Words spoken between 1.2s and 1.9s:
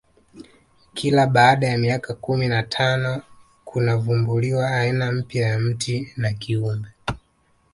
baada ya